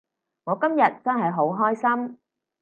[0.45, 1.75] 我今日真係好開
[2.07, 2.17] 心